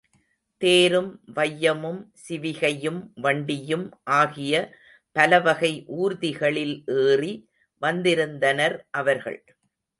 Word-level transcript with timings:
தேரும் 0.61 1.09
வையமும் 1.35 1.99
சிவிகையும் 2.23 2.99
வண்டியும் 3.15 3.85
ஆகிய 4.03 4.53
பலவகை 5.15 5.73
ஊர்திகளில் 6.01 6.75
ஏறி 7.01 7.33
வந்திருந்தனர் 7.81 8.77
அவர்கள். 8.91 9.39